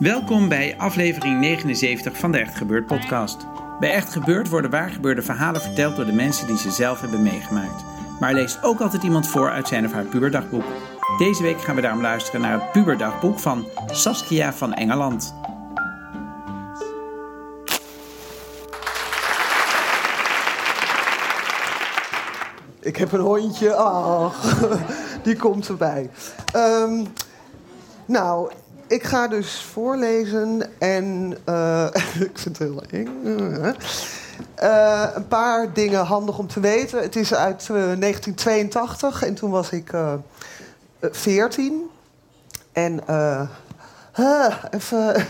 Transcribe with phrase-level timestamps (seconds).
[0.00, 3.46] Welkom bij aflevering 79 van de Echt Gebeurd podcast.
[3.80, 7.84] Bij Echt Gebeurd worden waargebeurde verhalen verteld door de mensen die ze zelf hebben meegemaakt.
[8.20, 10.64] Maar leest ook altijd iemand voor uit zijn of haar puberdagboek.
[11.18, 15.34] Deze week gaan we daarom luisteren naar het puberdagboek van Saskia van Engeland.
[22.80, 23.74] Ik heb een hondje.
[23.74, 24.60] Ach,
[25.24, 26.10] die komt erbij.
[26.52, 27.04] Ehm,
[28.06, 28.50] nou,
[28.90, 31.86] ik ga dus voorlezen en eh,
[32.30, 33.22] ik vind het heel eng.
[34.54, 37.02] Eh, een paar dingen handig om te weten.
[37.02, 40.12] Het is uit eh, 1982 en toen was ik eh,
[40.98, 41.90] eh, 14.
[42.72, 43.48] En eh,
[44.70, 45.14] even.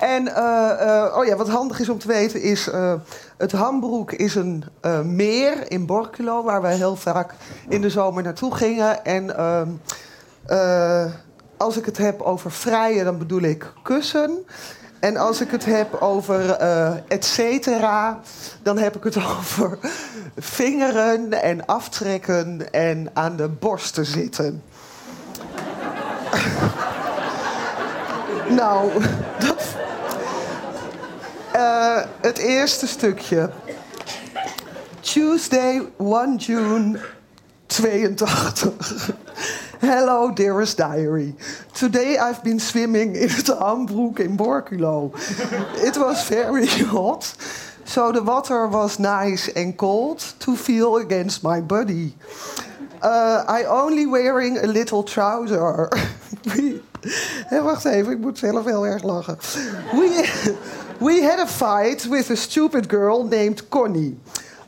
[0.00, 2.68] En eh, eh, oh ja, wat handig is om te weten is...
[2.68, 2.94] eh,
[3.36, 6.42] het Hambroek is een eh, meer in Borculo...
[6.42, 7.34] waar we heel vaak
[7.68, 9.04] in de zomer naartoe gingen.
[9.04, 9.68] En ehm,
[10.46, 11.04] eh,
[11.56, 14.46] als ik het heb over vrijen, dan bedoel ik kussen.
[15.00, 18.20] En als ik het heb over eh et cetera...
[18.62, 19.78] dan heb ik het over
[20.36, 22.72] vingeren en aftrekken...
[22.72, 24.62] en aan de borsten zitten.
[28.58, 28.92] nou,
[29.38, 29.74] dat
[31.52, 33.50] eh, het eerste stukje.
[35.00, 36.98] Tuesday 1 June
[37.66, 39.10] 82.
[39.84, 41.34] Hello, dearest diary.
[41.74, 45.12] Today I've been swimming in the Hambroek in Borculo.
[45.86, 47.34] It was very hot,
[47.84, 52.14] so the water was nice and cold to feel against my body.
[53.02, 55.90] Uh, I only wearing a little trouser.
[56.56, 56.80] We-
[57.50, 59.38] Hé, wacht even, ik moet zelf heel erg lachen.
[59.92, 60.24] We,
[60.98, 64.18] we had a fight with a stupid girl named Connie.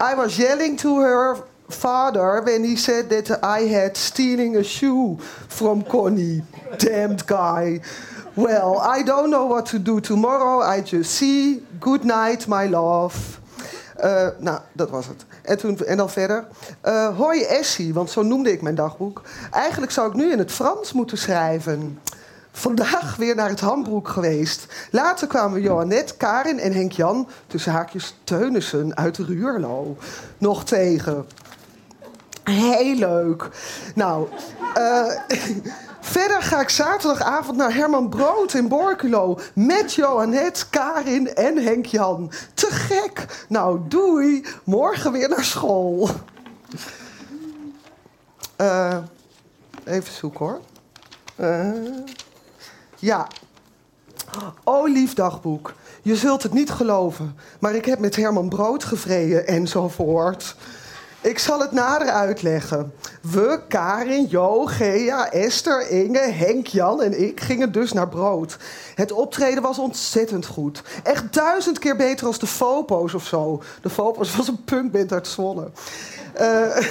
[0.00, 1.36] I was yelling to her
[1.74, 5.18] father when he said that I had stealing a shoe
[5.48, 6.42] from Connie.
[6.78, 7.80] Damned guy.
[8.34, 10.60] Well, I don't know what to do tomorrow.
[10.60, 11.62] I just see.
[11.80, 13.40] Good night, my love.
[13.96, 15.24] Eh, nou, dat was het.
[15.42, 16.46] En, toen, en dan verder.
[16.80, 19.22] Eh, hoi Essie, want zo noemde ik mijn dagboek.
[19.50, 21.98] Eigenlijk zou ik nu in het Frans moeten schrijven.
[22.52, 24.66] Vandaag weer naar het Hambroek geweest.
[24.90, 27.28] Later kwamen Johannet, Karin en Henk-Jan...
[27.46, 29.96] tussen haakjes Teunissen uit Ruurlo
[30.38, 31.26] nog tegen.
[32.44, 33.48] Heel leuk.
[33.94, 34.28] Nou,
[34.74, 35.06] eh,
[36.00, 39.38] verder ga ik zaterdagavond naar Herman Brood in Borculo...
[39.54, 42.32] met Johannet, Karin en Henk-Jan.
[42.54, 43.44] Te gek.
[43.48, 44.46] Nou, doei.
[44.64, 46.08] Morgen weer naar school.
[48.56, 48.96] Eh,
[49.84, 50.60] even zoeken hoor.
[51.36, 51.72] Eh,
[52.98, 53.26] ja.
[54.64, 55.74] Oh, lief dagboek.
[56.02, 60.56] Je zult het niet geloven, maar ik heb met Herman Brood gevreden enzovoort.
[61.22, 62.92] Ik zal het nader uitleggen.
[63.22, 68.56] We, Karin, Jo, Gea, Esther, Inge, Henk, Jan en ik gingen dus naar Brood.
[68.94, 70.82] Het optreden was ontzettend goed.
[71.02, 73.62] Echt duizend keer beter als de Fopo's of zo.
[73.82, 75.70] De Fopo's was een punkband uit Zwolle.
[76.32, 76.76] Eh,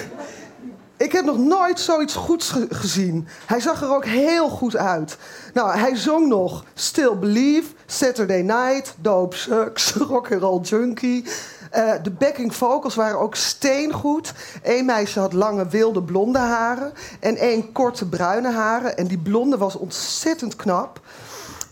[1.05, 3.27] ik heb nog nooit zoiets goeds ge- gezien.
[3.45, 5.17] Hij zag er ook heel goed uit.
[5.53, 11.25] Nou, hij zong nog Still Believe, Saturday Night, Dope Sucks, Rock'n'Roll Junkie.
[11.71, 14.33] Eh, de backing vocals waren ook steengoed.
[14.63, 18.97] Eén meisje had lange wilde blonde haren en één korte bruine haren.
[18.97, 20.99] En die blonde was ontzettend knap.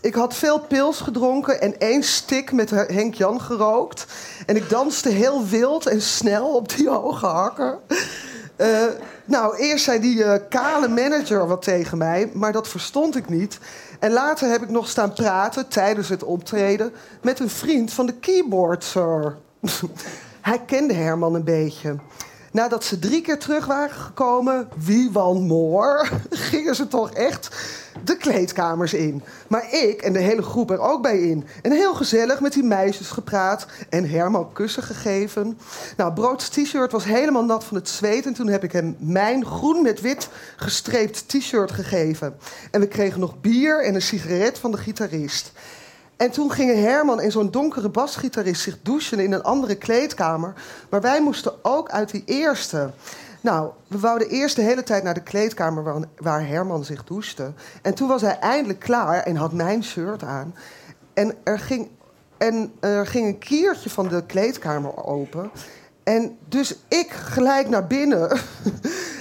[0.00, 4.06] Ik had veel pils gedronken en één stick met Henk Jan gerookt.
[4.46, 7.78] En ik danste heel wild en snel op die hoge hakken.
[8.56, 8.84] Eh,
[9.24, 13.58] nou, eerst zei die eh, kale manager wat tegen mij, maar dat verstond ik niet.
[13.98, 16.92] En later heb ik nog staan praten tijdens het optreden
[17.22, 19.36] met een vriend van de keyboard, sir.
[20.40, 21.96] Hij kende Herman een beetje.
[22.52, 27.48] nadat ze drie keer terug waren gekomen, wie want more, gingen ze toch echt
[28.04, 29.22] de kleedkamers in.
[29.48, 31.46] Maar ik en de hele groep er ook bij in.
[31.62, 35.58] En heel gezellig met die meisjes gepraat en Herman kussen gegeven.
[35.96, 38.26] Nou, Broods t-shirt was helemaal nat van het zweet.
[38.26, 42.36] En toen heb ik hem mijn groen met wit gestreept t-shirt gegeven.
[42.70, 45.52] En we kregen nog bier en een sigaret van de gitarist.
[46.20, 50.52] En toen gingen Herman en zo'n donkere basgitarist zich douchen in een andere kleedkamer.
[50.90, 52.90] Maar wij moesten ook uit die eerste.
[53.40, 57.52] Nou, we wouden eerst de hele tijd naar de kleedkamer waar, Herman zich douchte.
[57.82, 60.54] En toen was hij eindelijk klaar en had mijn shirt aan.
[61.14, 61.88] En er ging,
[62.36, 65.50] en er ging een kiertje van de kleedkamer open.
[66.02, 68.28] En dus ik gelijk naar binnen.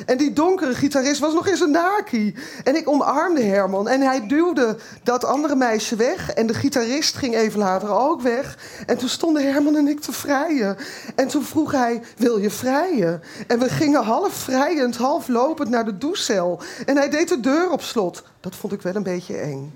[0.10, 2.36] en die donkere gitarist was nog eens een naki.
[2.64, 3.88] En ik omarmde Herman.
[3.88, 6.34] En hij duwde dat andere meisje weg.
[6.34, 8.58] En de gitarist ging even later ook weg.
[8.86, 10.78] En toen stonden Herman en ik te vrijen.
[11.16, 13.22] En toen vroeg hij, wil je vrijen?
[13.48, 16.62] En we gingen half vrijend, half lopend naar de douchecel.
[16.86, 18.24] En hij deed de deur op slot.
[18.40, 19.74] Dat vond ik wel een beetje eng.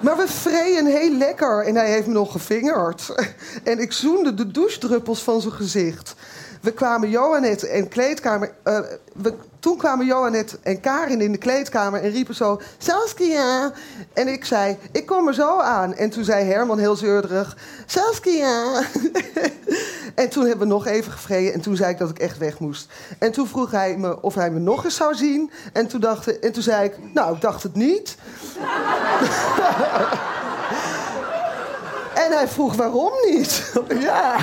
[0.00, 1.64] Maar we vreden heel lekker.
[1.64, 3.14] En hij heeft me nog gevingerd.
[3.64, 6.14] En ik zoende de douchedruppels van zijn gezicht.
[6.62, 8.52] We kwamen Johannet en kleedkamer.
[8.64, 8.78] Uh,
[9.14, 13.72] we, toen kwamen Johannet en Karin in de kleedkamer en riepen zo: Saskia.
[14.12, 15.94] En ik zei: Ik kom er zo aan.
[15.94, 17.56] En toen zei Herman heel zeurderig:
[17.86, 18.82] Saskia.
[20.14, 21.52] en toen hebben we nog even gevreden.
[21.52, 22.92] En toen zei ik dat ik echt weg moest.
[23.18, 25.50] En toen vroeg hij me of hij me nog eens zou zien.
[25.72, 28.16] En toen, dacht, en toen zei ik: Nou, ik dacht het niet.
[32.24, 33.72] En hij vroeg waarom niet.
[34.08, 34.36] ja.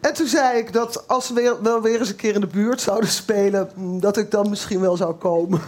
[0.00, 2.80] En toen zei ik dat als we wel weer eens een keer in de buurt
[2.80, 5.60] zouden spelen, mm, dat ik dan misschien wel zou komen.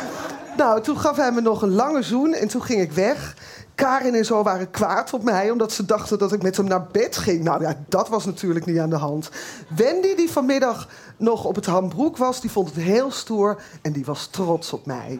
[0.56, 3.34] nou, toen gaf hij me nog een lange zoen en toen ging ik weg.
[3.74, 6.86] Karin en zo waren kwaad op mij, omdat ze dachten dat ik met hem naar
[6.92, 7.44] bed ging.
[7.44, 9.30] Nou ja, dat was natuurlijk niet aan de hand.
[9.76, 14.04] Wendy, die vanmiddag nog op het Hambroek was, die vond het heel stoer en die
[14.04, 15.18] was trots op mij.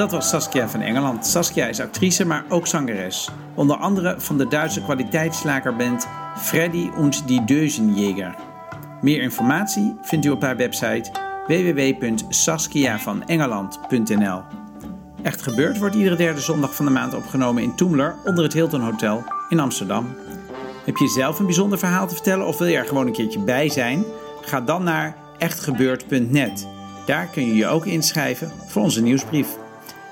[0.00, 1.26] Dat was Saskia van Engeland.
[1.26, 3.28] Saskia is actrice, maar ook zangeres.
[3.54, 8.34] Onder andere van de Duitse kwaliteitsslagerband Freddy und die Deuzenjäger.
[9.00, 11.10] Meer informatie vindt u op haar website
[11.46, 14.42] www.saskiavanengeland.nl.
[15.22, 18.80] Echt gebeurd wordt iedere derde zondag van de maand opgenomen in Toemler onder het Hilton
[18.80, 20.14] Hotel in Amsterdam.
[20.84, 23.40] Heb je zelf een bijzonder verhaal te vertellen of wil je er gewoon een keertje
[23.40, 24.04] bij zijn?
[24.40, 26.66] Ga dan naar echtgebeurd.net.
[27.06, 29.59] Daar kun je je ook inschrijven voor onze nieuwsbrief.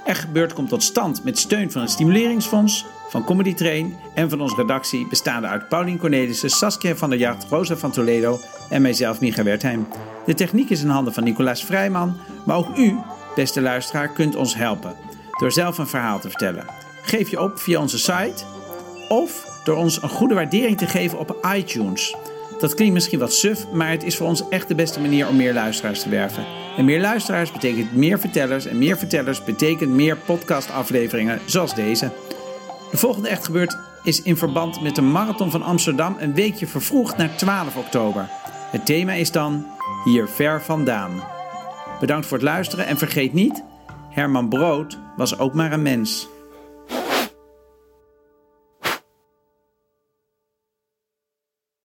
[0.08, 4.40] Echt Gebeurd komt tot stand met steun van het Stimuleringsfonds, van Comedy Train en van
[4.40, 9.20] onze redactie bestaande uit Paulien Cornelissen, Saskia van der Jacht, Rosa van Toledo en mijzelf
[9.20, 9.86] Micha Wertheim.
[10.26, 12.16] De techniek is in handen van Nicolaas Vrijman,
[12.46, 12.96] maar ook u,
[13.34, 14.94] beste luisteraar, kunt ons helpen
[15.40, 16.64] door zelf een verhaal te vertellen.
[17.02, 18.44] Geef je op via onze site
[19.08, 22.16] of door ons een goede waardering te geven op iTunes.
[22.58, 25.36] Dat klinkt misschien wat suf, maar het is voor ons echt de beste manier om
[25.36, 26.44] meer luisteraars te werven.
[26.76, 28.66] En meer luisteraars betekent meer vertellers.
[28.66, 32.10] En meer vertellers betekent meer podcastafleveringen zoals deze.
[32.90, 37.16] De volgende Echt Gebeurd is in verband met de Marathon van Amsterdam een weekje vervroegd
[37.16, 38.28] naar 12 oktober.
[38.70, 39.66] Het thema is dan
[40.04, 41.22] Hier ver vandaan.
[42.00, 43.64] Bedankt voor het luisteren en vergeet niet,
[44.10, 46.28] Herman Brood was ook maar een mens.